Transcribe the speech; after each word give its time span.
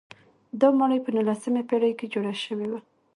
دا 0.59 0.67
ماڼۍ 0.77 0.99
په 1.03 1.09
نولسمې 1.15 1.61
پېړۍ 1.69 1.93
کې 1.99 2.11
جوړه 2.13 2.33
شوې 2.43 2.67
وه. 2.71 2.79